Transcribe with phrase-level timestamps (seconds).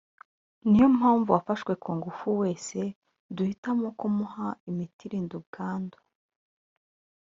[0.67, 2.79] niyo mpamvu uwafashwe ku ngufu wese
[3.35, 5.97] duhitamo kumuha imiti irinda ubwandu